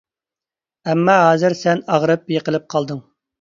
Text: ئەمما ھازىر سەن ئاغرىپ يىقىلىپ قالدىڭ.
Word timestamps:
ئەمما 0.93 1.17
ھازىر 1.25 1.57
سەن 1.59 1.85
ئاغرىپ 1.93 2.35
يىقىلىپ 2.37 2.67
قالدىڭ. 2.77 3.05